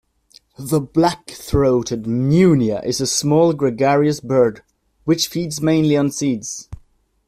The 0.57 0.79
black-throated 0.81 2.05
munia 2.05 2.83
is 2.83 3.01
a 3.01 3.05
small 3.05 3.53
gregarious 3.53 4.19
bird 4.19 4.63
which 5.03 5.27
feeds 5.27 5.61
mainly 5.61 5.95
on 5.95 6.09
seeds. 6.09 6.67